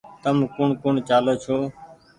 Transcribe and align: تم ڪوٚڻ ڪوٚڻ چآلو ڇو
تم 0.23 0.35
ڪوٚڻ 0.53 0.69
ڪوٚڻ 0.81 0.95
چآلو 1.07 1.33
ڇو 1.43 1.57